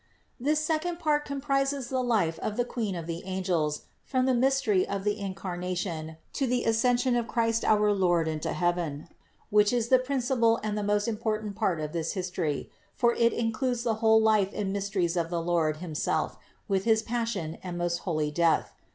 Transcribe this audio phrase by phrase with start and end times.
[0.39, 0.49] 32.
[0.49, 4.83] This second part comprises the life of the Queen of the angels from the mystery
[4.87, 9.09] of the Incarnation to the Ascension of Christ our Lord into heaven,
[9.51, 13.83] which is the principal and the most important part of this history, for it includes
[13.83, 16.35] the whole life and mysteries of the Lord himself
[16.67, 18.73] with his Passion and most holy Death.